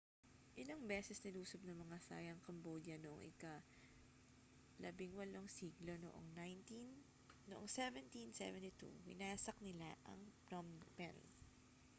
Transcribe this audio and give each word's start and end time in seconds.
ilang 0.61 0.81
beses 0.91 1.17
nilusob 1.21 1.61
ng 1.65 1.77
mga 1.85 1.97
thai 2.09 2.25
ang 2.27 2.39
cambodia 2.45 2.95
noong 2.99 3.21
ika-18 3.21 5.37
siglo 5.57 5.91
at 5.93 6.01
noong 6.03 6.25
1772 7.69 9.05
winasak 9.07 9.57
nila 9.65 9.89
ang 10.11 10.17
phnom 10.49 10.65
phen 10.97 11.13